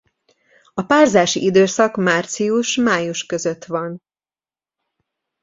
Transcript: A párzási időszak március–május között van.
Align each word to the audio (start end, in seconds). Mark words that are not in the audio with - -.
A 0.73 0.83
párzási 0.85 1.43
időszak 1.43 1.95
március–május 1.95 3.25
között 3.25 3.65
van. 3.65 4.01